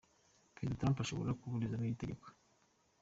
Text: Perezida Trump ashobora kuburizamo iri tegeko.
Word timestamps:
Perezida 0.53 0.79
Trump 0.79 0.97
ashobora 0.99 1.37
kuburizamo 1.39 1.83
iri 1.85 1.99
tegeko. 2.01 2.25